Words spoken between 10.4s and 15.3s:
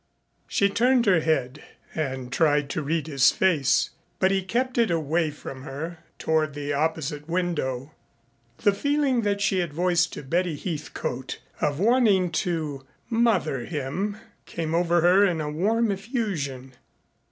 Heathcote of wanting to "mother" him came over her